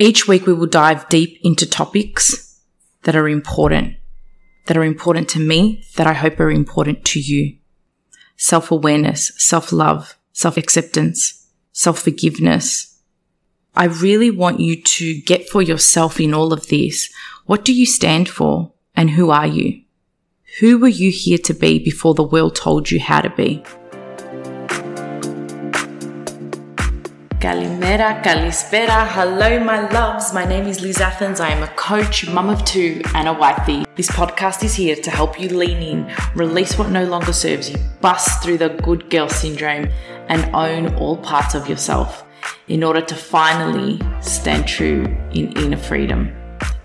Each 0.00 0.28
week 0.28 0.46
we 0.46 0.52
will 0.52 0.68
dive 0.68 1.08
deep 1.08 1.40
into 1.42 1.68
topics 1.68 2.62
that 3.02 3.16
are 3.16 3.28
important, 3.28 3.96
that 4.66 4.76
are 4.76 4.84
important 4.84 5.28
to 5.30 5.40
me, 5.40 5.84
that 5.96 6.06
I 6.06 6.12
hope 6.12 6.38
are 6.38 6.52
important 6.52 7.04
to 7.06 7.20
you. 7.20 7.56
Self 8.36 8.70
awareness, 8.70 9.32
self 9.36 9.72
love, 9.72 10.16
self 10.32 10.56
acceptance, 10.56 11.48
self 11.72 11.98
forgiveness. 11.98 13.00
I 13.74 13.86
really 13.86 14.30
want 14.30 14.60
you 14.60 14.80
to 14.80 15.20
get 15.22 15.48
for 15.48 15.62
yourself 15.62 16.20
in 16.20 16.32
all 16.32 16.52
of 16.52 16.68
this. 16.68 17.12
What 17.46 17.64
do 17.64 17.74
you 17.74 17.86
stand 17.86 18.28
for 18.28 18.72
and 18.94 19.10
who 19.10 19.30
are 19.30 19.46
you? 19.46 19.82
Who 20.60 20.78
were 20.78 20.88
you 20.88 21.10
here 21.10 21.38
to 21.38 21.54
be 21.54 21.78
before 21.80 22.14
the 22.14 22.22
world 22.22 22.54
told 22.54 22.90
you 22.90 23.00
how 23.00 23.20
to 23.20 23.30
be? 23.30 23.64
Kalimera, 27.40 28.20
Kalispera. 28.20 29.06
Hello, 29.06 29.62
my 29.62 29.88
loves. 29.90 30.34
My 30.34 30.44
name 30.44 30.66
is 30.66 30.80
Liz 30.80 31.00
Athens. 31.00 31.38
I 31.38 31.50
am 31.50 31.62
a 31.62 31.68
coach, 31.68 32.28
mum 32.28 32.48
of 32.48 32.64
two, 32.64 33.00
and 33.14 33.28
a 33.28 33.32
wifey. 33.32 33.84
This 33.94 34.10
podcast 34.10 34.64
is 34.64 34.74
here 34.74 34.96
to 34.96 35.10
help 35.12 35.40
you 35.40 35.48
lean 35.48 35.80
in, 35.80 36.12
release 36.34 36.76
what 36.76 36.90
no 36.90 37.04
longer 37.04 37.32
serves 37.32 37.70
you, 37.70 37.76
bust 38.00 38.42
through 38.42 38.58
the 38.58 38.70
good 38.82 39.08
girl 39.08 39.28
syndrome, 39.28 39.88
and 40.28 40.52
own 40.52 40.92
all 40.96 41.16
parts 41.16 41.54
of 41.54 41.68
yourself 41.68 42.24
in 42.66 42.82
order 42.82 43.00
to 43.02 43.14
finally 43.14 44.00
stand 44.20 44.66
true 44.66 45.04
in 45.32 45.52
inner 45.58 45.76
freedom. 45.76 46.37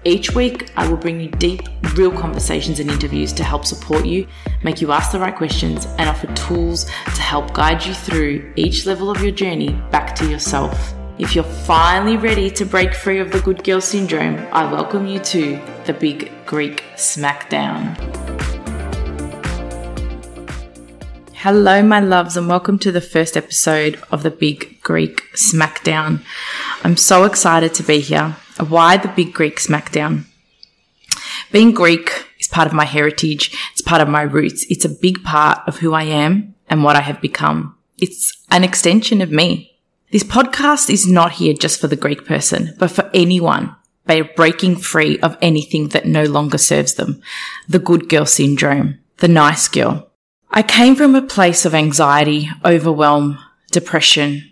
Each 0.06 0.36
week, 0.36 0.70
I 0.76 0.86
will 0.90 0.98
bring 0.98 1.22
you 1.22 1.30
deep, 1.30 1.62
real 1.96 2.12
conversations 2.12 2.82
and 2.82 2.92
interviews 2.92 3.32
to 3.34 3.44
help 3.46 3.64
support 3.64 4.06
you, 4.06 4.28
make 4.62 4.82
you 4.82 4.92
ask 4.92 5.14
the 5.14 5.20
right 5.20 5.34
questions, 5.34 5.86
and 5.98 6.10
offer 6.10 6.28
tools 6.34 6.84
to 6.84 7.22
help 7.22 7.54
guide 7.54 7.86
you 7.86 7.94
through 7.94 8.52
each 8.58 8.86
level 8.86 9.10
of 9.10 9.24
your 9.24 9.32
journey 9.32 9.70
back 9.92 10.14
to 10.16 10.30
yourself. 10.30 10.94
If 11.20 11.36
you're 11.36 11.46
finally 11.46 12.18
ready 12.18 12.52
to 12.52 12.66
break 12.66 12.94
free 12.94 13.20
of 13.20 13.32
the 13.32 13.40
good 13.40 13.64
girl 13.64 13.80
syndrome, 13.80 14.46
I 14.52 14.70
welcome 14.70 15.08
you 15.08 15.20
to 15.20 15.58
the 15.86 15.94
Big 15.94 16.30
Greek 16.46 16.84
Smackdown. 16.96 17.96
Hello, 21.34 21.82
my 21.82 22.02
loves, 22.02 22.36
and 22.36 22.50
welcome 22.50 22.78
to 22.80 22.92
the 22.92 23.00
first 23.00 23.38
episode 23.38 24.02
of 24.12 24.24
the 24.24 24.32
Big 24.32 24.82
Greek 24.82 25.24
Smackdown. 25.34 26.22
I'm 26.84 26.98
so 26.98 27.24
excited 27.24 27.74
to 27.76 27.84
be 27.84 28.02
here. 28.02 28.36
Why 28.58 28.98
the 28.98 29.08
Big 29.08 29.34
Greek 29.34 29.58
Smackdown? 29.58 30.26
Being 31.52 31.72
Greek 31.72 32.28
is 32.40 32.48
part 32.48 32.68
of 32.68 32.74
my 32.74 32.86
heritage. 32.86 33.56
It's 33.72 33.82
part 33.82 34.02
of 34.02 34.08
my 34.08 34.22
roots. 34.22 34.66
It's 34.70 34.86
a 34.86 34.90
big 34.90 35.24
part 35.24 35.60
of 35.68 35.78
who 35.80 35.94
I 35.94 36.04
am 36.04 36.56
and 36.68 36.84
what 36.84 36.96
I 36.96 37.02
have 37.02 37.22
become. 37.22 37.76
It's 38.00 38.34
an 38.52 38.64
extension 38.64 39.22
of 39.22 39.32
me. 39.32 39.72
This 40.12 40.24
podcast 40.24 40.90
is 40.90 41.08
not 41.08 41.34
here 41.34 41.54
just 41.54 41.82
for 41.82 41.88
the 41.88 41.96
Greek 41.96 42.26
person, 42.26 42.76
but 42.78 42.92
for 42.92 43.10
anyone 43.14 43.76
by 44.06 44.22
breaking 44.22 44.76
free 44.76 45.20
of 45.20 45.38
anything 45.42 45.90
that 45.90 46.06
no 46.06 46.24
longer 46.24 46.58
serves 46.58 46.96
them. 46.96 47.22
The 47.68 47.80
good 47.80 48.10
girl 48.10 48.26
syndrome, 48.26 49.00
the 49.18 49.28
nice 49.28 49.68
girl. 49.68 50.12
I 50.52 50.62
came 50.62 50.96
from 50.96 51.16
a 51.16 51.22
place 51.22 51.66
of 51.66 51.74
anxiety, 51.74 52.50
overwhelm, 52.64 53.40
depression, 53.72 54.52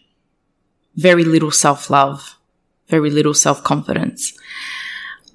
very 0.96 1.24
little 1.24 1.52
self 1.52 1.90
love, 1.90 2.38
very 2.92 3.10
little 3.10 3.34
self 3.34 3.64
confidence. 3.64 4.38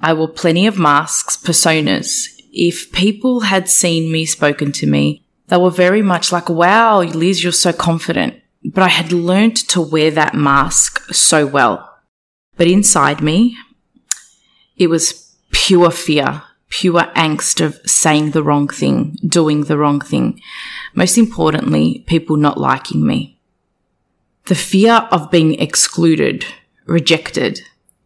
I 0.00 0.12
wore 0.12 0.28
plenty 0.28 0.66
of 0.68 0.78
masks, 0.78 1.36
personas. 1.36 2.28
If 2.52 2.92
people 2.92 3.40
had 3.40 3.68
seen 3.68 4.12
me, 4.12 4.26
spoken 4.26 4.70
to 4.72 4.86
me, 4.86 5.24
they 5.48 5.56
were 5.56 5.70
very 5.70 6.02
much 6.02 6.30
like, 6.32 6.48
wow, 6.48 7.00
Liz, 7.00 7.42
you're 7.42 7.52
so 7.52 7.72
confident. 7.72 8.34
But 8.64 8.82
I 8.82 8.88
had 8.88 9.12
learned 9.12 9.56
to 9.68 9.80
wear 9.80 10.10
that 10.12 10.34
mask 10.34 11.00
so 11.12 11.46
well. 11.46 11.98
But 12.56 12.66
inside 12.66 13.20
me, 13.20 13.56
it 14.76 14.88
was 14.88 15.36
pure 15.52 15.90
fear, 15.90 16.42
pure 16.68 17.04
angst 17.14 17.64
of 17.64 17.78
saying 17.88 18.32
the 18.32 18.42
wrong 18.42 18.68
thing, 18.68 19.16
doing 19.26 19.64
the 19.64 19.78
wrong 19.78 20.00
thing. 20.00 20.40
Most 20.94 21.16
importantly, 21.16 22.04
people 22.06 22.36
not 22.36 22.58
liking 22.58 23.06
me. 23.06 23.38
The 24.46 24.54
fear 24.54 25.08
of 25.10 25.30
being 25.30 25.60
excluded, 25.60 26.44
rejected, 26.86 27.60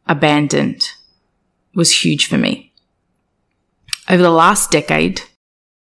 abandoned 0.07 0.89
was 1.75 2.03
huge 2.03 2.27
for 2.27 2.37
me. 2.37 2.73
Over 4.09 4.23
the 4.23 4.31
last 4.31 4.71
decade, 4.71 5.23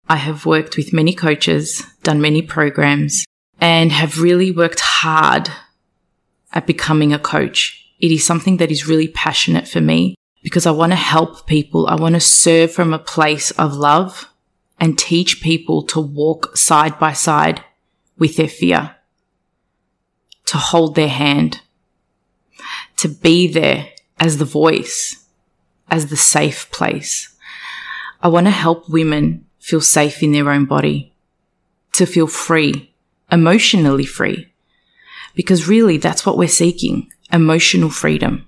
I 0.10 0.16
have 0.16 0.46
worked 0.46 0.78
with 0.78 0.94
many 0.94 1.14
coaches, 1.14 1.86
done 2.04 2.22
many 2.22 2.42
programs, 2.42 3.26
and 3.60 3.92
have 3.92 4.22
really 4.22 4.52
worked 4.52 4.80
hard 4.80 5.52
at 6.54 6.66
becoming 6.66 7.14
a 7.14 7.20
coach. 7.20 7.86
It 8.00 8.12
is 8.12 8.26
something 8.26 8.58
that 8.58 8.72
is 8.72 8.88
really 8.88 9.08
passionate 9.08 9.68
for 9.68 9.82
me 9.82 10.16
because 10.44 10.66
I 10.66 10.72
want 10.72 10.94
to 10.94 10.98
help 10.98 11.46
people. 11.46 11.88
I 11.88 11.96
want 11.96 12.16
to 12.16 12.22
serve 12.22 12.72
from 12.72 12.94
a 12.94 13.00
place 13.00 13.52
of 13.52 13.76
love 13.76 14.32
and 14.80 14.98
teach 14.98 15.42
people 15.42 15.84
to 15.88 16.00
walk 16.00 16.56
side 16.56 16.98
by 17.00 17.14
side 17.14 17.64
with 18.18 18.38
their 18.38 18.48
fear, 18.48 18.96
to 20.46 20.58
hold 20.58 20.96
their 20.96 21.10
hand, 21.10 21.62
to 22.98 23.08
be 23.08 23.48
there 23.48 23.90
as 24.20 24.38
the 24.38 24.46
voice, 24.46 25.26
as 25.90 26.08
the 26.08 26.18
safe 26.18 26.70
place. 26.72 27.36
I 28.22 28.28
want 28.28 28.48
to 28.48 28.52
help 28.52 28.90
women 28.90 29.46
feel 29.60 29.82
safe 29.82 30.24
in 30.24 30.32
their 30.32 30.50
own 30.50 30.66
body, 30.66 31.14
to 31.94 32.06
feel 32.06 32.28
free, 32.28 32.94
emotionally 33.32 34.06
free. 34.06 34.52
Because 35.36 35.68
really 35.68 35.98
that's 35.98 36.26
what 36.26 36.38
we're 36.38 36.48
seeking, 36.48 37.12
emotional 37.32 37.90
freedom. 37.90 38.48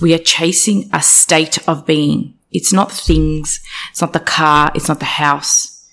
We 0.00 0.14
are 0.14 0.18
chasing 0.18 0.88
a 0.92 1.02
state 1.02 1.66
of 1.66 1.86
being. 1.86 2.34
It's 2.52 2.72
not 2.72 2.92
things. 2.92 3.60
It's 3.90 4.00
not 4.00 4.12
the 4.12 4.20
car. 4.20 4.70
It's 4.74 4.88
not 4.88 5.00
the 5.00 5.06
house. 5.06 5.88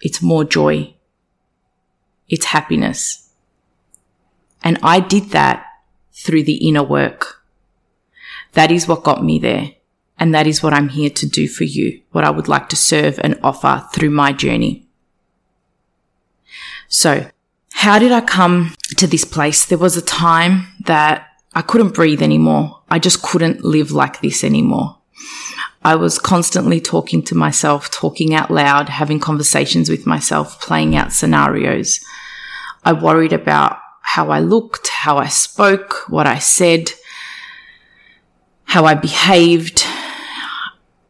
It's 0.00 0.22
more 0.22 0.44
joy. 0.44 0.94
It's 2.28 2.46
happiness. 2.46 3.30
And 4.62 4.78
I 4.82 5.00
did 5.00 5.30
that 5.30 5.66
through 6.14 6.44
the 6.44 6.66
inner 6.66 6.82
work. 6.82 7.42
That 8.52 8.70
is 8.70 8.88
what 8.88 9.04
got 9.04 9.24
me 9.24 9.38
there. 9.38 9.72
And 10.18 10.34
that 10.34 10.46
is 10.46 10.62
what 10.62 10.72
I'm 10.72 10.90
here 10.90 11.10
to 11.10 11.26
do 11.26 11.48
for 11.48 11.64
you, 11.64 12.00
what 12.12 12.24
I 12.24 12.30
would 12.30 12.48
like 12.48 12.68
to 12.68 12.76
serve 12.76 13.18
and 13.22 13.38
offer 13.42 13.84
through 13.92 14.10
my 14.10 14.32
journey. 14.32 14.86
So 16.88 17.28
how 17.72 17.98
did 17.98 18.12
I 18.12 18.20
come 18.20 18.74
to 18.96 19.06
this 19.08 19.24
place? 19.24 19.66
There 19.66 19.76
was 19.78 19.96
a 19.96 20.02
time 20.02 20.68
that 20.86 21.26
I 21.54 21.62
couldn't 21.62 21.94
breathe 21.94 22.22
anymore. 22.22 22.82
I 22.88 23.00
just 23.00 23.22
couldn't 23.22 23.64
live 23.64 23.90
like 23.90 24.20
this 24.20 24.44
anymore. 24.44 24.98
I 25.82 25.96
was 25.96 26.18
constantly 26.18 26.80
talking 26.80 27.22
to 27.24 27.34
myself, 27.34 27.90
talking 27.90 28.34
out 28.34 28.50
loud, 28.50 28.88
having 28.88 29.20
conversations 29.20 29.90
with 29.90 30.06
myself, 30.06 30.60
playing 30.60 30.96
out 30.96 31.12
scenarios. 31.12 32.00
I 32.84 32.92
worried 32.92 33.32
about 33.32 33.78
how 34.14 34.30
I 34.30 34.38
looked, 34.38 34.86
how 34.86 35.18
I 35.18 35.26
spoke, 35.26 36.08
what 36.08 36.24
I 36.24 36.38
said, 36.38 36.90
how 38.62 38.84
I 38.84 38.94
behaved. 38.94 39.84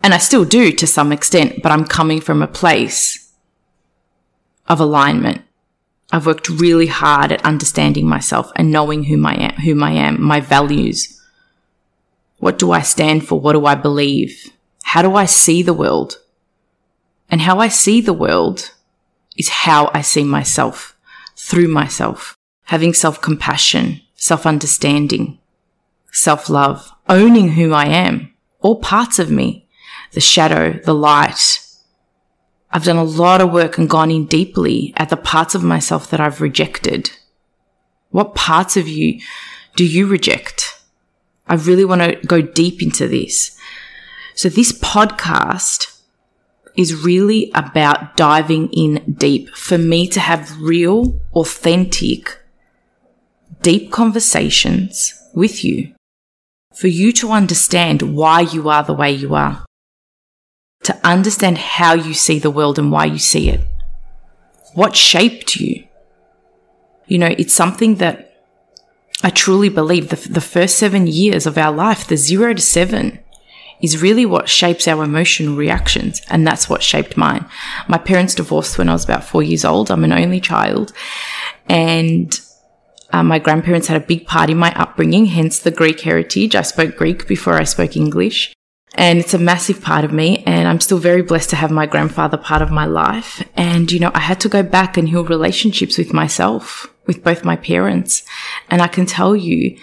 And 0.02 0.14
I 0.14 0.16
still 0.16 0.46
do 0.46 0.72
to 0.72 0.86
some 0.86 1.12
extent, 1.12 1.62
but 1.62 1.70
I'm 1.70 1.84
coming 1.84 2.22
from 2.22 2.40
a 2.40 2.46
place 2.46 3.30
of 4.68 4.80
alignment. 4.80 5.42
I've 6.12 6.24
worked 6.24 6.48
really 6.48 6.86
hard 6.86 7.30
at 7.30 7.44
understanding 7.44 8.08
myself 8.08 8.50
and 8.56 8.72
knowing 8.72 9.04
who 9.04 9.22
I 9.26 9.34
am, 9.34 9.54
whom 9.56 9.82
I 9.82 9.92
am, 9.92 10.22
my 10.22 10.40
values. 10.40 11.20
What 12.38 12.58
do 12.58 12.72
I 12.72 12.80
stand 12.80 13.28
for? 13.28 13.38
What 13.38 13.52
do 13.52 13.66
I 13.66 13.74
believe? 13.74 14.50
How 14.82 15.02
do 15.02 15.14
I 15.14 15.26
see 15.26 15.62
the 15.62 15.74
world? 15.74 16.20
And 17.28 17.42
how 17.42 17.58
I 17.58 17.68
see 17.68 18.00
the 18.00 18.14
world 18.14 18.72
is 19.36 19.50
how 19.50 19.90
I 19.92 20.00
see 20.00 20.24
myself 20.24 20.96
through 21.36 21.68
myself, 21.68 22.38
having 22.64 22.94
self 22.94 23.20
compassion, 23.20 24.00
self 24.14 24.46
understanding, 24.46 25.38
self 26.12 26.48
love, 26.48 26.90
owning 27.08 27.50
who 27.50 27.72
I 27.72 27.86
am, 27.86 28.32
all 28.60 28.76
parts 28.76 29.18
of 29.18 29.30
me, 29.30 29.68
the 30.12 30.20
shadow, 30.20 30.72
the 30.84 30.94
light. 30.94 31.60
I've 32.70 32.84
done 32.84 32.96
a 32.96 33.04
lot 33.04 33.40
of 33.40 33.52
work 33.52 33.78
and 33.78 33.88
gone 33.88 34.10
in 34.10 34.26
deeply 34.26 34.92
at 34.96 35.08
the 35.08 35.16
parts 35.16 35.54
of 35.54 35.62
myself 35.62 36.10
that 36.10 36.20
I've 36.20 36.40
rejected. 36.40 37.10
What 38.10 38.34
parts 38.34 38.76
of 38.76 38.88
you 38.88 39.20
do 39.76 39.84
you 39.84 40.06
reject? 40.06 40.80
I 41.46 41.54
really 41.54 41.84
want 41.84 42.00
to 42.00 42.26
go 42.26 42.40
deep 42.40 42.82
into 42.82 43.06
this. 43.06 43.58
So 44.34 44.48
this 44.48 44.72
podcast 44.72 46.00
is 46.76 47.04
really 47.04 47.52
about 47.54 48.16
diving 48.16 48.68
in 48.72 49.14
deep 49.16 49.50
for 49.50 49.78
me 49.78 50.08
to 50.08 50.20
have 50.20 50.60
real, 50.60 51.20
authentic, 51.34 52.40
deep 53.64 53.90
conversations 53.90 55.18
with 55.34 55.64
you 55.64 55.94
for 56.74 56.88
you 56.88 57.12
to 57.12 57.30
understand 57.30 58.02
why 58.02 58.42
you 58.42 58.68
are 58.68 58.84
the 58.84 58.92
way 58.92 59.10
you 59.10 59.34
are, 59.34 59.64
to 60.82 60.94
understand 61.02 61.56
how 61.56 61.94
you 61.94 62.12
see 62.12 62.38
the 62.38 62.50
world 62.50 62.78
and 62.78 62.92
why 62.92 63.06
you 63.06 63.18
see 63.18 63.48
it. 63.48 63.60
What 64.74 64.94
shaped 64.94 65.56
you? 65.56 65.84
You 67.06 67.16
know, 67.18 67.34
it's 67.38 67.54
something 67.54 67.96
that 67.96 68.42
I 69.22 69.30
truly 69.30 69.70
believe 69.70 70.10
the, 70.10 70.28
the 70.28 70.42
first 70.42 70.76
seven 70.76 71.06
years 71.06 71.46
of 71.46 71.56
our 71.56 71.72
life, 71.72 72.06
the 72.06 72.18
zero 72.18 72.52
to 72.52 72.60
seven, 72.60 73.18
is 73.80 74.02
really 74.02 74.26
what 74.26 74.50
shapes 74.50 74.86
our 74.86 75.04
emotional 75.04 75.56
reactions. 75.56 76.20
And 76.28 76.46
that's 76.46 76.68
what 76.68 76.82
shaped 76.82 77.16
mine. 77.16 77.46
My 77.88 77.98
parents 77.98 78.34
divorced 78.34 78.76
when 78.76 78.90
I 78.90 78.92
was 78.92 79.04
about 79.04 79.24
four 79.24 79.42
years 79.42 79.64
old. 79.64 79.90
I'm 79.90 80.04
an 80.04 80.12
only 80.12 80.40
child. 80.40 80.92
And 81.66 82.38
uh, 83.14 83.22
my 83.22 83.38
grandparents 83.38 83.86
had 83.86 84.02
a 84.02 84.04
big 84.04 84.26
part 84.26 84.50
in 84.50 84.56
my 84.56 84.72
upbringing, 84.74 85.26
hence 85.26 85.60
the 85.60 85.70
Greek 85.70 86.00
heritage. 86.00 86.56
I 86.56 86.62
spoke 86.62 86.96
Greek 86.96 87.28
before 87.28 87.54
I 87.54 87.62
spoke 87.62 87.96
English. 87.96 88.52
And 88.96 89.20
it's 89.20 89.34
a 89.34 89.38
massive 89.38 89.80
part 89.80 90.04
of 90.04 90.12
me. 90.12 90.42
And 90.46 90.66
I'm 90.66 90.80
still 90.80 90.98
very 90.98 91.22
blessed 91.22 91.50
to 91.50 91.56
have 91.56 91.70
my 91.70 91.86
grandfather 91.86 92.36
part 92.36 92.60
of 92.60 92.72
my 92.72 92.86
life. 92.86 93.48
And, 93.54 93.92
you 93.92 94.00
know, 94.00 94.10
I 94.14 94.18
had 94.18 94.40
to 94.40 94.48
go 94.48 94.64
back 94.64 94.96
and 94.96 95.08
heal 95.08 95.24
relationships 95.24 95.96
with 95.96 96.12
myself, 96.12 96.92
with 97.06 97.22
both 97.22 97.44
my 97.44 97.54
parents. 97.54 98.24
And 98.68 98.82
I 98.82 98.88
can 98.88 99.06
tell 99.06 99.36
you 99.36 99.78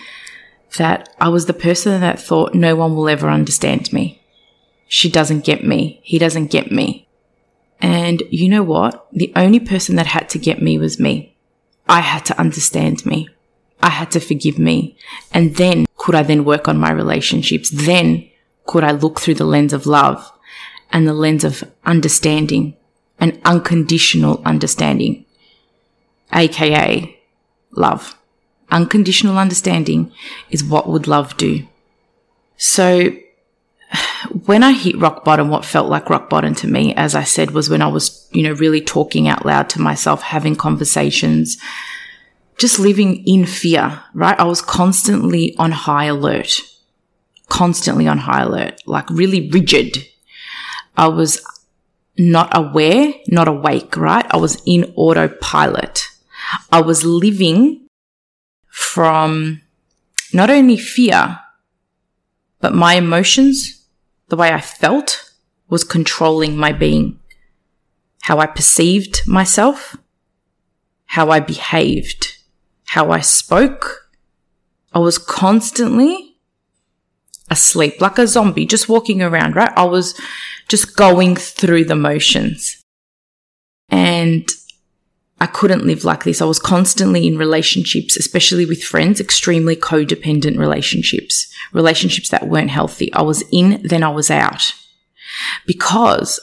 that 0.75 1.16
I 1.22 1.30
was 1.30 1.45
the 1.45 1.54
person 1.54 2.01
that 2.01 2.19
thought 2.19 2.54
no 2.54 2.75
one 2.75 2.98
will 2.98 3.07
ever 3.07 3.30
understand 3.30 3.94
me. 3.94 4.22
She 4.89 5.10
doesn't 5.10 5.45
get 5.45 5.63
me. 5.63 6.01
He 6.04 6.19
doesn't 6.19 6.51
get 6.51 6.69
me. 6.69 7.07
And 7.80 8.24
you 8.30 8.50
know 8.50 8.63
what? 8.63 9.07
The 9.13 9.31
only 9.38 9.62
person 9.62 9.95
that 9.95 10.07
had 10.07 10.27
to 10.31 10.38
get 10.38 10.62
me 10.62 10.77
was 10.77 11.00
me. 11.00 11.38
I 11.88 12.01
had 12.01 12.25
to 12.25 12.39
understand 12.39 13.06
me. 13.06 13.30
I 13.81 13.89
had 13.89 14.12
to 14.12 14.19
forgive 14.19 14.60
me. 14.60 14.98
And 15.33 15.56
then 15.56 15.86
could 15.98 16.16
I 16.16 16.24
then 16.24 16.45
work 16.45 16.68
on 16.68 16.78
my 16.78 16.92
relationships? 16.92 17.69
Then 17.69 18.30
could 18.66 18.83
I 18.83 18.92
look 18.92 19.19
through 19.19 19.36
the 19.36 19.45
lens 19.45 19.74
of 19.74 19.86
love 19.86 20.31
and 20.92 21.07
the 21.07 21.13
lens 21.13 21.44
of 21.44 21.63
understanding 21.86 22.75
and 23.19 23.39
unconditional 23.45 24.42
understanding, 24.45 25.25
aka 26.33 27.18
love. 27.72 28.18
Unconditional 28.72 29.38
understanding 29.38 30.12
is 30.50 30.63
what 30.63 30.89
would 30.89 31.07
love 31.07 31.38
do. 31.38 31.68
So 32.57 33.12
when 34.45 34.63
I 34.63 34.71
hit 34.71 34.97
rock 34.99 35.23
bottom, 35.23 35.49
what 35.49 35.65
felt 35.65 35.89
like 35.89 36.09
rock 36.09 36.29
bottom 36.29 36.55
to 36.55 36.67
me, 36.67 36.93
as 36.95 37.15
I 37.15 37.23
said, 37.23 37.51
was 37.51 37.69
when 37.69 37.81
I 37.81 37.88
was, 37.88 38.27
you 38.31 38.43
know, 38.43 38.53
really 38.53 38.81
talking 38.81 39.27
out 39.27 39.45
loud 39.45 39.69
to 39.71 39.81
myself, 39.81 40.21
having 40.21 40.55
conversations, 40.55 41.57
just 42.57 42.79
living 42.79 43.23
in 43.25 43.45
fear, 43.45 44.01
right? 44.13 44.39
I 44.39 44.43
was 44.43 44.61
constantly 44.61 45.55
on 45.57 45.71
high 45.71 46.05
alert 46.05 46.59
constantly 47.51 48.07
on 48.07 48.17
high 48.17 48.43
alert, 48.43 48.81
like 48.88 49.09
really 49.09 49.49
rigid. 49.51 50.07
I 50.95 51.09
was 51.09 51.45
not 52.17 52.49
aware, 52.57 53.13
not 53.27 53.49
awake, 53.49 53.97
right? 53.97 54.25
I 54.31 54.38
was 54.38 54.61
in 54.65 54.93
autopilot. 54.95 56.07
I 56.71 56.81
was 56.81 57.03
living 57.03 57.88
from 58.69 59.61
not 60.33 60.49
only 60.49 60.77
fear, 60.77 61.39
but 62.61 62.73
my 62.73 62.93
emotions, 62.93 63.81
the 64.31 64.38
way 64.38 64.54
I 64.54 64.62
felt 64.62 65.30
was 65.68 65.83
controlling 65.83 66.56
my 66.56 66.72
being, 66.72 67.19
how 68.22 68.39
I 68.39 68.45
perceived 68.45 69.28
myself, 69.28 69.98
how 71.07 71.30
I 71.31 71.42
behaved, 71.42 72.38
how 72.86 73.12
I 73.12 73.19
spoke. 73.19 74.10
I 74.94 75.00
was 75.00 75.18
constantly 75.18 76.38
asleep, 77.50 78.00
like 78.00 78.18
a 78.18 78.25
zombie, 78.25 78.66
just 78.66 78.88
walking 78.88 79.22
around, 79.22 79.57
right? 79.57 79.74
I 79.75 79.83
was 79.83 80.18
just 80.69 80.95
going 80.95 81.36
through 81.36 81.84
the 81.84 81.98
motions. 81.98 82.81
And 83.89 84.48
I 85.41 85.47
couldn't 85.47 85.88
live 85.88 86.05
like 86.05 86.23
this. 86.23 86.39
I 86.39 86.45
was 86.45 86.59
constantly 86.59 87.25
in 87.25 87.35
relationships, 87.35 88.15
especially 88.15 88.63
with 88.67 88.83
friends, 88.83 89.19
extremely 89.19 89.75
codependent 89.75 90.59
relationships, 90.59 91.51
relationships 91.73 92.29
that 92.29 92.47
weren't 92.47 92.69
healthy. 92.69 93.11
I 93.11 93.23
was 93.23 93.43
in, 93.51 93.81
then 93.83 94.03
I 94.03 94.09
was 94.09 94.29
out 94.29 94.71
because 95.65 96.39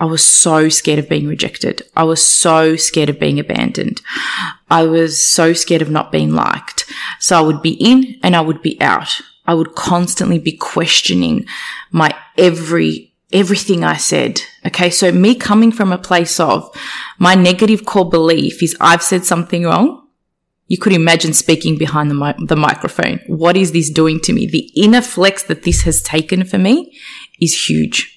I 0.00 0.06
was 0.06 0.26
so 0.26 0.68
scared 0.68 0.98
of 0.98 1.08
being 1.08 1.28
rejected. 1.28 1.82
I 1.94 2.02
was 2.02 2.26
so 2.26 2.74
scared 2.74 3.10
of 3.10 3.20
being 3.20 3.38
abandoned. 3.38 4.02
I 4.68 4.82
was 4.82 5.24
so 5.24 5.52
scared 5.52 5.80
of 5.80 5.88
not 5.88 6.10
being 6.10 6.34
liked. 6.34 6.92
So 7.20 7.38
I 7.38 7.42
would 7.42 7.62
be 7.62 7.74
in 7.74 8.18
and 8.24 8.34
I 8.34 8.40
would 8.40 8.60
be 8.60 8.80
out. 8.80 9.20
I 9.46 9.54
would 9.54 9.76
constantly 9.76 10.40
be 10.40 10.56
questioning 10.56 11.46
my 11.92 12.12
every, 12.36 13.12
everything 13.32 13.84
I 13.84 13.98
said. 13.98 14.40
Okay. 14.66 14.90
So 14.90 15.12
me 15.12 15.34
coming 15.34 15.72
from 15.72 15.92
a 15.92 15.98
place 15.98 16.40
of 16.40 16.74
my 17.18 17.34
negative 17.34 17.84
core 17.84 18.08
belief 18.08 18.62
is 18.62 18.76
I've 18.80 19.02
said 19.02 19.24
something 19.24 19.64
wrong. 19.64 20.02
You 20.66 20.78
could 20.78 20.94
imagine 20.94 21.34
speaking 21.34 21.76
behind 21.76 22.10
the, 22.10 22.14
mi- 22.14 22.46
the 22.46 22.56
microphone. 22.56 23.20
What 23.26 23.56
is 23.56 23.72
this 23.72 23.90
doing 23.90 24.18
to 24.20 24.32
me? 24.32 24.46
The 24.46 24.70
inner 24.74 25.02
flex 25.02 25.42
that 25.44 25.62
this 25.62 25.82
has 25.82 26.02
taken 26.02 26.44
for 26.44 26.56
me 26.58 26.96
is 27.40 27.68
huge. 27.68 28.10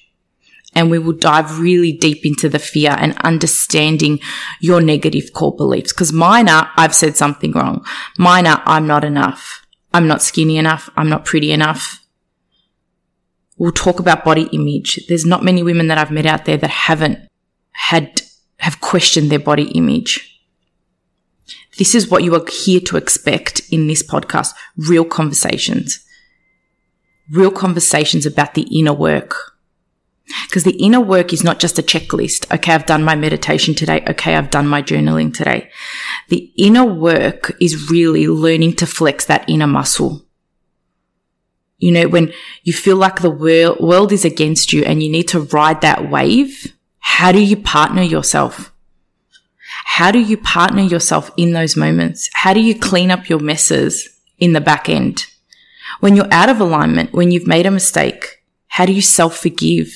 And 0.74 0.90
we 0.90 0.98
will 0.98 1.12
dive 1.12 1.58
really 1.58 1.92
deep 1.92 2.24
into 2.24 2.48
the 2.48 2.58
fear 2.58 2.94
and 2.98 3.18
understanding 3.18 4.20
your 4.60 4.80
negative 4.80 5.32
core 5.34 5.54
beliefs. 5.54 5.92
Cause 5.92 6.12
mine 6.12 6.48
are, 6.48 6.70
I've 6.76 6.94
said 6.94 7.16
something 7.16 7.52
wrong. 7.52 7.84
Mine 8.16 8.46
are, 8.46 8.62
I'm 8.64 8.86
not 8.86 9.04
enough. 9.04 9.66
I'm 9.92 10.06
not 10.06 10.22
skinny 10.22 10.56
enough. 10.56 10.88
I'm 10.96 11.08
not 11.08 11.24
pretty 11.24 11.52
enough. 11.52 12.06
We'll 13.58 13.72
talk 13.72 13.98
about 13.98 14.24
body 14.24 14.48
image. 14.52 15.04
There's 15.08 15.26
not 15.26 15.44
many 15.44 15.62
women 15.62 15.88
that 15.88 15.98
I've 15.98 16.10
met 16.10 16.26
out 16.26 16.44
there 16.44 16.56
that 16.56 16.70
haven't 16.70 17.18
had, 17.72 18.22
have 18.58 18.80
questioned 18.80 19.30
their 19.30 19.38
body 19.38 19.70
image. 19.72 20.40
This 21.76 21.94
is 21.94 22.08
what 22.08 22.24
you 22.24 22.34
are 22.34 22.44
here 22.50 22.80
to 22.86 22.96
expect 22.96 23.60
in 23.70 23.86
this 23.86 24.02
podcast. 24.02 24.54
Real 24.76 25.04
conversations. 25.04 26.04
Real 27.30 27.50
conversations 27.50 28.26
about 28.26 28.54
the 28.54 28.62
inner 28.62 28.92
work. 28.92 29.54
Because 30.46 30.64
the 30.64 30.76
inner 30.76 31.00
work 31.00 31.32
is 31.32 31.42
not 31.42 31.58
just 31.58 31.78
a 31.78 31.82
checklist. 31.82 32.52
Okay, 32.54 32.72
I've 32.72 32.86
done 32.86 33.02
my 33.02 33.14
meditation 33.14 33.74
today. 33.74 34.04
Okay, 34.08 34.34
I've 34.34 34.50
done 34.50 34.66
my 34.66 34.82
journaling 34.82 35.32
today. 35.32 35.70
The 36.28 36.52
inner 36.56 36.84
work 36.84 37.56
is 37.60 37.90
really 37.90 38.28
learning 38.28 38.74
to 38.76 38.86
flex 38.86 39.24
that 39.26 39.48
inner 39.48 39.66
muscle. 39.66 40.27
You 41.78 41.92
know, 41.92 42.08
when 42.08 42.32
you 42.64 42.72
feel 42.72 42.96
like 42.96 43.20
the 43.20 43.30
world 43.30 44.12
is 44.12 44.24
against 44.24 44.72
you 44.72 44.82
and 44.84 45.02
you 45.02 45.10
need 45.10 45.28
to 45.28 45.40
ride 45.40 45.80
that 45.80 46.10
wave, 46.10 46.72
how 46.98 47.30
do 47.30 47.40
you 47.40 47.56
partner 47.56 48.02
yourself? 48.02 48.72
How 49.84 50.10
do 50.10 50.18
you 50.18 50.36
partner 50.36 50.82
yourself 50.82 51.30
in 51.36 51.52
those 51.52 51.76
moments? 51.76 52.28
How 52.32 52.52
do 52.52 52.60
you 52.60 52.78
clean 52.78 53.10
up 53.10 53.28
your 53.28 53.38
messes 53.38 54.08
in 54.38 54.52
the 54.52 54.60
back 54.60 54.88
end? 54.88 55.24
When 56.00 56.14
you're 56.14 56.32
out 56.32 56.48
of 56.48 56.60
alignment, 56.60 57.12
when 57.12 57.30
you've 57.30 57.46
made 57.46 57.66
a 57.66 57.70
mistake, 57.70 58.42
how 58.68 58.84
do 58.86 58.92
you 58.92 59.02
self 59.02 59.36
forgive? 59.36 59.92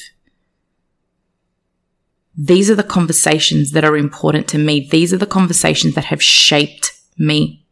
These 2.36 2.70
are 2.70 2.74
the 2.74 2.82
conversations 2.82 3.72
that 3.72 3.84
are 3.84 3.96
important 3.96 4.48
to 4.48 4.58
me. 4.58 4.88
These 4.88 5.12
are 5.12 5.18
the 5.18 5.26
conversations 5.26 5.94
that 5.94 6.06
have 6.06 6.22
shaped 6.22 6.92
me. 7.18 7.64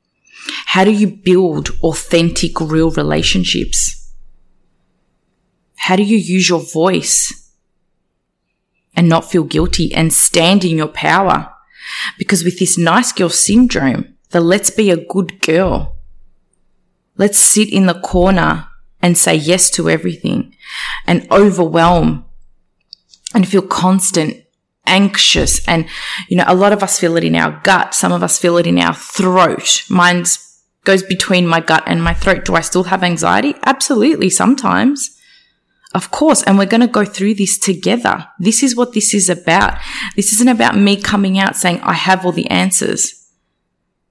How 0.66 0.84
do 0.84 0.92
you 0.92 1.08
build 1.08 1.70
authentic, 1.82 2.60
real 2.60 2.90
relationships? 2.90 3.99
How 5.80 5.96
do 5.96 6.02
you 6.02 6.18
use 6.18 6.48
your 6.48 6.60
voice 6.60 7.50
and 8.94 9.08
not 9.08 9.30
feel 9.30 9.44
guilty 9.44 9.94
and 9.94 10.12
stand 10.12 10.62
in 10.62 10.76
your 10.76 10.88
power? 10.88 11.50
Because 12.18 12.44
with 12.44 12.58
this 12.58 12.76
nice 12.76 13.12
girl 13.12 13.30
syndrome, 13.30 14.14
the 14.28 14.42
let's 14.42 14.70
be 14.70 14.90
a 14.90 15.02
good 15.04 15.40
girl. 15.40 15.96
Let's 17.16 17.38
sit 17.38 17.72
in 17.72 17.86
the 17.86 17.98
corner 17.98 18.68
and 19.00 19.16
say 19.16 19.34
yes 19.34 19.70
to 19.70 19.88
everything 19.88 20.54
and 21.06 21.26
overwhelm 21.30 22.26
and 23.34 23.48
feel 23.48 23.62
constant 23.62 24.44
anxious. 24.86 25.66
And, 25.66 25.88
you 26.28 26.36
know, 26.36 26.44
a 26.46 26.54
lot 26.54 26.74
of 26.74 26.82
us 26.82 27.00
feel 27.00 27.16
it 27.16 27.24
in 27.24 27.36
our 27.36 27.58
gut. 27.64 27.94
Some 27.94 28.12
of 28.12 28.22
us 28.22 28.38
feel 28.38 28.58
it 28.58 28.66
in 28.66 28.78
our 28.78 28.94
throat. 28.94 29.84
Mine's 29.88 30.62
goes 30.84 31.02
between 31.02 31.46
my 31.46 31.60
gut 31.60 31.84
and 31.86 32.02
my 32.02 32.12
throat. 32.12 32.44
Do 32.44 32.54
I 32.54 32.60
still 32.60 32.84
have 32.84 33.02
anxiety? 33.02 33.54
Absolutely. 33.64 34.28
Sometimes. 34.28 35.16
Of 35.94 36.10
course. 36.10 36.42
And 36.44 36.56
we're 36.56 36.66
going 36.66 36.80
to 36.82 36.86
go 36.86 37.04
through 37.04 37.34
this 37.34 37.58
together. 37.58 38.28
This 38.38 38.62
is 38.62 38.76
what 38.76 38.92
this 38.92 39.12
is 39.12 39.28
about. 39.28 39.78
This 40.16 40.32
isn't 40.32 40.48
about 40.48 40.76
me 40.76 41.00
coming 41.00 41.38
out 41.38 41.56
saying, 41.56 41.80
I 41.80 41.94
have 41.94 42.24
all 42.24 42.32
the 42.32 42.48
answers. 42.48 43.28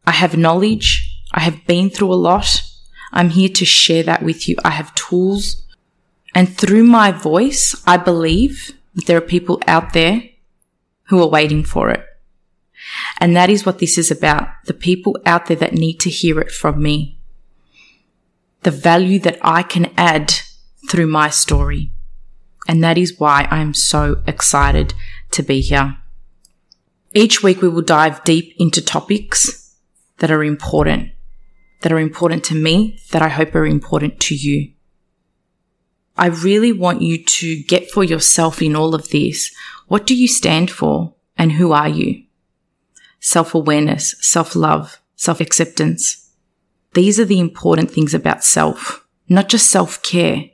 I 0.05 0.11
have 0.11 0.37
knowledge. 0.37 1.05
I 1.31 1.41
have 1.41 1.65
been 1.65 1.89
through 1.89 2.13
a 2.13 2.15
lot. 2.15 2.63
I'm 3.11 3.29
here 3.29 3.49
to 3.49 3.65
share 3.65 4.03
that 4.03 4.23
with 4.23 4.47
you. 4.49 4.55
I 4.63 4.71
have 4.71 4.93
tools. 4.95 5.65
And 6.35 6.49
through 6.55 6.83
my 6.83 7.11
voice, 7.11 7.81
I 7.87 7.97
believe 7.97 8.73
that 8.95 9.05
there 9.05 9.17
are 9.17 9.21
people 9.21 9.61
out 9.67 9.93
there 9.93 10.23
who 11.05 11.21
are 11.21 11.27
waiting 11.27 11.63
for 11.63 11.89
it. 11.89 12.05
And 13.19 13.35
that 13.35 13.49
is 13.49 13.65
what 13.65 13.79
this 13.79 13.97
is 13.97 14.11
about. 14.11 14.49
The 14.65 14.73
people 14.73 15.17
out 15.25 15.47
there 15.47 15.57
that 15.57 15.73
need 15.73 15.99
to 16.01 16.09
hear 16.09 16.39
it 16.39 16.51
from 16.51 16.81
me. 16.81 17.19
The 18.63 18.71
value 18.71 19.19
that 19.19 19.37
I 19.41 19.63
can 19.63 19.91
add 19.97 20.33
through 20.89 21.07
my 21.07 21.29
story. 21.29 21.91
And 22.67 22.83
that 22.83 22.97
is 22.97 23.19
why 23.19 23.47
I 23.49 23.59
am 23.59 23.73
so 23.73 24.21
excited 24.27 24.93
to 25.31 25.43
be 25.43 25.61
here. 25.61 25.97
Each 27.13 27.41
week 27.41 27.61
we 27.61 27.69
will 27.69 27.81
dive 27.81 28.23
deep 28.23 28.53
into 28.59 28.81
topics 28.81 29.75
that 30.17 30.31
are 30.31 30.43
important 30.43 31.11
that 31.81 31.91
are 31.91 31.99
important 31.99 32.43
to 32.45 32.55
me 32.55 32.99
that 33.11 33.21
I 33.21 33.29
hope 33.29 33.55
are 33.55 33.65
important 33.65 34.19
to 34.21 34.35
you. 34.35 34.71
I 36.17 36.27
really 36.27 36.73
want 36.73 37.01
you 37.01 37.23
to 37.23 37.63
get 37.63 37.89
for 37.89 38.03
yourself 38.03 38.61
in 38.61 38.75
all 38.75 38.93
of 38.93 39.09
this. 39.09 39.53
What 39.87 40.05
do 40.05 40.15
you 40.15 40.27
stand 40.27 40.69
for 40.69 41.13
and 41.37 41.53
who 41.53 41.71
are 41.71 41.87
you? 41.87 42.23
Self 43.21 43.55
awareness, 43.55 44.15
self 44.19 44.55
love, 44.55 44.99
self 45.15 45.39
acceptance. 45.39 46.29
These 46.93 47.19
are 47.19 47.25
the 47.25 47.39
important 47.39 47.91
things 47.91 48.13
about 48.13 48.43
self, 48.43 49.05
not 49.29 49.47
just 49.47 49.69
self 49.69 50.03
care, 50.03 50.49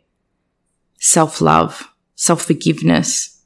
self 1.06 1.40
love, 1.40 1.88
self 2.16 2.42
forgiveness. 2.42 3.44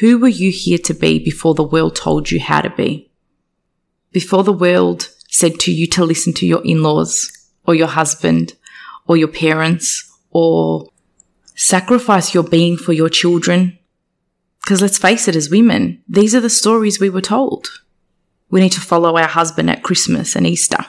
Who 0.00 0.18
were 0.18 0.28
you 0.28 0.52
here 0.52 0.78
to 0.78 0.94
be 0.94 1.18
before 1.18 1.54
the 1.54 1.64
world 1.64 1.96
told 1.96 2.30
you 2.30 2.38
how 2.38 2.60
to 2.60 2.70
be? 2.70 3.10
Before 4.12 4.44
the 4.44 4.52
world 4.52 5.10
said 5.28 5.58
to 5.60 5.72
you 5.72 5.86
to 5.88 6.04
listen 6.04 6.32
to 6.34 6.46
your 6.46 6.64
in-laws 6.64 7.48
or 7.64 7.74
your 7.74 7.88
husband 7.88 8.54
or 9.06 9.16
your 9.16 9.28
parents 9.28 10.10
or 10.30 10.88
sacrifice 11.54 12.32
your 12.32 12.44
being 12.44 12.76
for 12.76 12.92
your 12.92 13.08
children. 13.08 13.78
Because 14.62 14.80
let's 14.80 14.98
face 14.98 15.26
it, 15.28 15.36
as 15.36 15.50
women, 15.50 16.02
these 16.08 16.34
are 16.34 16.40
the 16.40 16.50
stories 16.50 17.00
we 17.00 17.10
were 17.10 17.20
told. 17.20 17.68
We 18.48 18.60
need 18.60 18.72
to 18.72 18.80
follow 18.80 19.16
our 19.16 19.28
husband 19.28 19.70
at 19.70 19.82
Christmas 19.82 20.36
and 20.36 20.46
Easter. 20.46 20.84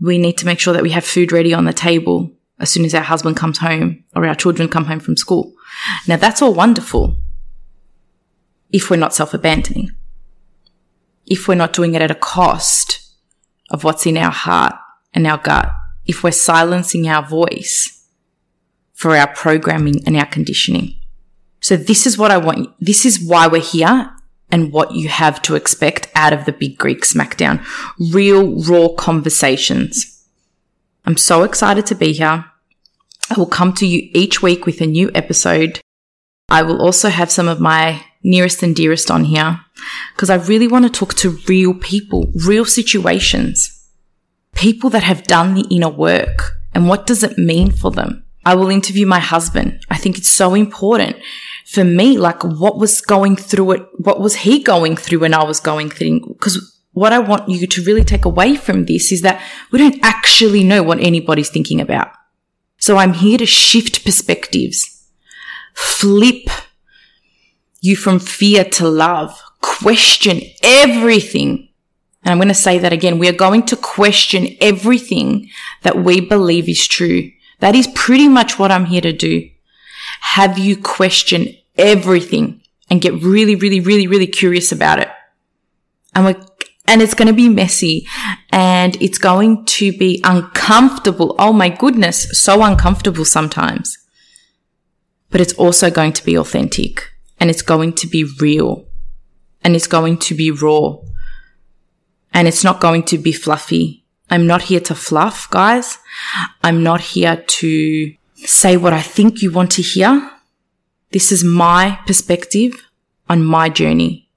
We 0.00 0.16
need 0.18 0.38
to 0.38 0.46
make 0.46 0.60
sure 0.60 0.72
that 0.72 0.82
we 0.82 0.90
have 0.90 1.04
food 1.04 1.32
ready 1.32 1.52
on 1.52 1.64
the 1.66 1.72
table 1.72 2.32
as 2.60 2.70
soon 2.70 2.84
as 2.84 2.94
our 2.94 3.02
husband 3.02 3.36
comes 3.36 3.58
home 3.58 4.04
or 4.14 4.26
our 4.26 4.34
children 4.34 4.68
come 4.68 4.86
home 4.86 5.00
from 5.00 5.16
school. 5.16 5.52
Now 6.06 6.16
that's 6.16 6.42
all 6.42 6.54
wonderful 6.54 7.16
if 8.70 8.90
we're 8.90 8.96
not 8.96 9.14
self 9.14 9.34
abandoning. 9.34 9.90
If 11.26 11.46
we're 11.46 11.54
not 11.54 11.72
doing 11.72 11.94
it 11.94 12.02
at 12.02 12.10
a 12.10 12.16
cost 12.16 13.14
of 13.70 13.84
what's 13.84 14.06
in 14.06 14.16
our 14.16 14.32
heart 14.32 14.74
and 15.12 15.26
our 15.26 15.38
gut. 15.38 15.72
If 16.06 16.24
we're 16.24 16.30
silencing 16.30 17.06
our 17.06 17.26
voice 17.26 18.06
for 18.94 19.16
our 19.16 19.28
programming 19.28 20.02
and 20.06 20.16
our 20.16 20.26
conditioning. 20.26 20.98
So 21.60 21.76
this 21.76 22.06
is 22.06 22.16
what 22.16 22.30
I 22.30 22.38
want. 22.38 22.70
This 22.80 23.04
is 23.04 23.24
why 23.24 23.46
we're 23.46 23.60
here 23.60 24.10
and 24.50 24.72
what 24.72 24.92
you 24.92 25.08
have 25.08 25.42
to 25.42 25.54
expect 25.54 26.10
out 26.14 26.32
of 26.32 26.46
the 26.46 26.52
Big 26.52 26.78
Greek 26.78 27.02
Smackdown. 27.02 27.64
Real, 28.12 28.62
raw 28.64 28.88
conversations. 28.88 30.17
I'm 31.08 31.16
so 31.16 31.42
excited 31.42 31.86
to 31.86 31.94
be 31.94 32.12
here. 32.12 32.44
I 33.30 33.34
will 33.38 33.46
come 33.46 33.72
to 33.76 33.86
you 33.86 34.10
each 34.12 34.42
week 34.42 34.66
with 34.66 34.82
a 34.82 34.86
new 34.86 35.10
episode. 35.14 35.80
I 36.50 36.60
will 36.60 36.82
also 36.82 37.08
have 37.08 37.30
some 37.30 37.48
of 37.48 37.60
my 37.60 38.04
nearest 38.22 38.62
and 38.62 38.76
dearest 38.76 39.10
on 39.10 39.24
here 39.24 39.58
because 40.12 40.28
I 40.28 40.34
really 40.34 40.68
want 40.68 40.84
to 40.84 40.90
talk 40.90 41.14
to 41.14 41.38
real 41.48 41.72
people, 41.72 42.30
real 42.46 42.66
situations, 42.66 43.88
people 44.54 44.90
that 44.90 45.02
have 45.02 45.22
done 45.22 45.54
the 45.54 45.66
inner 45.70 45.88
work 45.88 46.50
and 46.74 46.90
what 46.90 47.06
does 47.06 47.22
it 47.22 47.38
mean 47.38 47.70
for 47.70 47.90
them? 47.90 48.26
I 48.44 48.54
will 48.54 48.68
interview 48.68 49.06
my 49.06 49.18
husband. 49.18 49.86
I 49.88 49.96
think 49.96 50.18
it's 50.18 50.30
so 50.30 50.52
important 50.52 51.16
for 51.64 51.84
me, 51.84 52.18
like 52.18 52.44
what 52.44 52.76
was 52.78 53.00
going 53.00 53.36
through 53.36 53.72
it, 53.72 53.86
what 53.96 54.20
was 54.20 54.36
he 54.36 54.62
going 54.62 54.94
through 54.94 55.20
when 55.20 55.32
I 55.32 55.44
was 55.44 55.58
going 55.58 55.88
through? 55.88 56.20
Because 56.34 56.77
what 56.98 57.12
I 57.12 57.18
want 57.18 57.48
you 57.48 57.66
to 57.66 57.82
really 57.82 58.04
take 58.04 58.24
away 58.24 58.56
from 58.56 58.84
this 58.84 59.12
is 59.12 59.22
that 59.22 59.42
we 59.70 59.78
don't 59.78 59.98
actually 60.02 60.64
know 60.64 60.82
what 60.82 61.00
anybody's 61.00 61.50
thinking 61.50 61.80
about. 61.80 62.10
So 62.78 62.96
I'm 62.96 63.14
here 63.14 63.38
to 63.38 63.46
shift 63.46 64.04
perspectives, 64.04 65.08
flip 65.74 66.48
you 67.80 67.96
from 67.96 68.18
fear 68.18 68.64
to 68.64 68.88
love, 68.88 69.40
question 69.60 70.40
everything. 70.62 71.68
And 72.24 72.32
I'm 72.32 72.38
going 72.38 72.48
to 72.48 72.54
say 72.54 72.78
that 72.78 72.92
again. 72.92 73.18
We 73.18 73.28
are 73.28 73.32
going 73.32 73.64
to 73.66 73.76
question 73.76 74.56
everything 74.60 75.48
that 75.82 76.02
we 76.04 76.20
believe 76.20 76.68
is 76.68 76.86
true. 76.86 77.30
That 77.60 77.74
is 77.74 77.88
pretty 77.94 78.28
much 78.28 78.58
what 78.58 78.70
I'm 78.70 78.86
here 78.86 79.00
to 79.00 79.12
do 79.12 79.48
have 80.20 80.58
you 80.58 80.76
question 80.76 81.54
everything 81.76 82.62
and 82.90 83.00
get 83.00 83.22
really, 83.22 83.54
really, 83.54 83.80
really, 83.80 84.06
really 84.06 84.26
curious 84.26 84.72
about 84.72 84.98
it. 84.98 85.08
And 86.14 86.24
we're, 86.24 86.47
and 86.88 87.02
it's 87.02 87.14
going 87.14 87.28
to 87.28 87.34
be 87.34 87.50
messy 87.50 88.08
and 88.50 89.00
it's 89.00 89.18
going 89.18 89.64
to 89.66 89.96
be 89.96 90.20
uncomfortable. 90.24 91.36
Oh 91.38 91.52
my 91.52 91.68
goodness. 91.68 92.26
So 92.42 92.64
uncomfortable 92.64 93.26
sometimes, 93.26 93.98
but 95.30 95.42
it's 95.42 95.52
also 95.52 95.90
going 95.90 96.14
to 96.14 96.24
be 96.24 96.36
authentic 96.36 97.12
and 97.38 97.50
it's 97.50 97.62
going 97.62 97.92
to 97.92 98.06
be 98.06 98.24
real 98.40 98.86
and 99.62 99.76
it's 99.76 99.86
going 99.86 100.16
to 100.18 100.34
be 100.34 100.50
raw 100.50 100.96
and 102.32 102.48
it's 102.48 102.64
not 102.64 102.80
going 102.80 103.02
to 103.04 103.18
be 103.18 103.32
fluffy. 103.32 104.04
I'm 104.30 104.46
not 104.46 104.62
here 104.62 104.80
to 104.80 104.94
fluff, 104.94 105.48
guys. 105.50 105.98
I'm 106.62 106.82
not 106.82 107.00
here 107.00 107.36
to 107.36 108.14
say 108.34 108.78
what 108.78 108.94
I 108.94 109.02
think 109.02 109.42
you 109.42 109.52
want 109.52 109.72
to 109.72 109.82
hear. 109.82 110.30
This 111.12 111.32
is 111.32 111.44
my 111.44 111.98
perspective 112.06 112.72
on 113.28 113.44
my 113.44 113.68
journey 113.68 114.30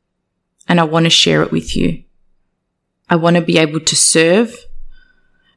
and 0.67 0.81
I 0.81 0.83
want 0.83 1.05
to 1.05 1.09
share 1.09 1.43
it 1.43 1.51
with 1.51 1.77
you. 1.77 2.03
I 3.11 3.17
want 3.17 3.35
to 3.35 3.41
be 3.41 3.57
able 3.57 3.81
to 3.81 3.95
serve 3.95 4.55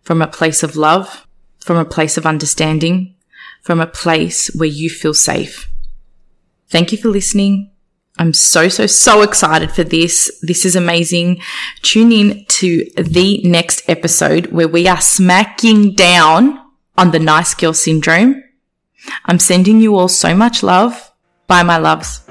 from 0.03 0.21
a 0.21 0.27
place 0.27 0.65
of 0.65 0.75
love, 0.75 1.25
from 1.61 1.77
a 1.77 1.85
place 1.85 2.19
of 2.19 2.27
understanding, 2.27 3.15
from 3.63 3.81
a 3.81 3.87
place 3.87 4.51
where 4.57 4.69
you 4.69 4.91
feel 4.91 5.15
safe. 5.15 5.71
Thank 6.69 6.91
you 6.91 6.99
for 6.99 7.09
listening. 7.09 7.71
I'm 8.19 8.33
so, 8.33 8.69
so, 8.69 8.87
so 8.87 9.23
excited 9.23 9.71
for 9.71 9.85
this. 9.85 10.37
This 10.43 10.65
is 10.65 10.75
amazing. 10.75 11.41
Tune 11.83 12.11
in 12.11 12.45
to 12.49 12.91
the 12.97 13.41
next 13.45 13.89
episode 13.89 14.47
where 14.47 14.69
we 14.69 14.89
are 14.89 15.01
smacking 15.01 15.95
down 15.95 16.61
on 16.99 17.13
the 17.13 17.21
nice 17.21 17.55
girl 17.55 17.73
syndrome. 17.73 18.43
I'm 19.27 19.39
sending 19.39 19.81
you 19.81 19.97
all 19.97 20.09
so 20.09 20.35
much 20.35 20.65
love. 20.65 21.13
Bye, 21.47 21.63
my 21.63 21.77
loves. 21.77 22.24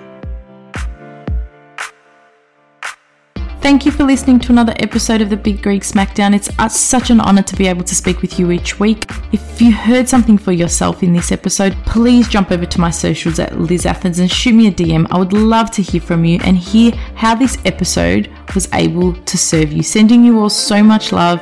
Thank 3.64 3.86
you 3.86 3.94
for 3.94 4.04
listening 4.04 4.40
to 4.40 4.52
another 4.52 4.74
episode 4.80 5.22
of 5.22 5.30
the 5.30 5.38
Big 5.38 5.62
Greek 5.62 5.84
Smackdown. 5.84 6.36
It's 6.36 6.50
uh, 6.60 6.68
such 6.68 7.10
an 7.12 7.22
honor 7.22 7.44
to 7.44 7.56
be 7.56 7.66
able 7.68 7.86
to 7.86 7.96
speak 7.96 8.22
with 8.22 8.38
you 8.38 8.52
each 8.52 8.78
week. 8.78 9.06
If 9.32 9.62
you 9.62 9.72
heard 9.72 10.10
something 10.10 10.38
for 10.38 10.52
yourself 10.52 11.02
in 11.02 11.14
this 11.14 11.32
episode, 11.32 11.74
please 11.86 12.28
jump 12.28 12.52
over 12.52 12.66
to 12.66 12.82
my 12.82 12.90
socials 12.90 13.40
at 13.40 13.58
Liz 13.58 13.86
Athens 13.86 14.20
and 14.20 14.30
shoot 14.30 14.54
me 14.54 14.68
a 14.68 14.72
DM. 14.72 15.08
I 15.12 15.18
would 15.18 15.32
love 15.32 15.72
to 15.72 15.82
hear 15.82 16.02
from 16.02 16.26
you 16.26 16.42
and 16.44 16.58
hear 16.58 16.92
how 17.16 17.36
this 17.36 17.58
episode 17.64 18.30
was 18.54 18.68
able 18.74 19.14
to 19.14 19.38
serve 19.38 19.72
you. 19.72 19.82
Sending 19.82 20.26
you 20.26 20.42
all 20.42 20.50
so 20.50 20.84
much 20.84 21.14
love. 21.14 21.42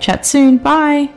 Chat 0.00 0.26
soon. 0.26 0.58
Bye. 0.58 1.13